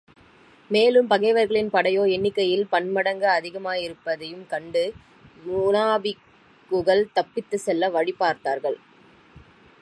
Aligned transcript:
மேலும், 0.69 1.07
பகைவர்களின் 1.07 1.69
படையோ 1.73 2.03
எண்ணிக்கையில் 2.11 2.65
பன்மடங்கு 2.69 3.27
அதிகமாயிருப்பதையும் 3.27 4.47
கண்டு, 4.47 4.83
முனாபிக்குகள் 5.45 7.05
தப்பித்துச் 7.15 7.65
செல்ல 7.67 7.89
வழி 7.89 8.11
பார்த்தார்கள். 8.11 8.79